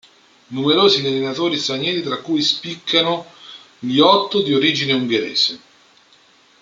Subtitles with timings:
[0.49, 3.27] Numerosi gli allenatori stranieri, tra cui spiccano
[3.77, 5.59] gli otto di origine ungherese.